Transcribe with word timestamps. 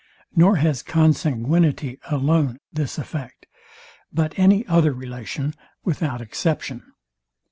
Nor 0.35 0.55
has 0.55 0.81
consanguinity 0.81 1.99
alone 2.09 2.57
this 2.73 2.97
effect, 2.97 3.45
but 4.11 4.33
any 4.35 4.65
other 4.65 4.93
relation 4.93 5.53
without 5.83 6.21
exception. 6.21 6.93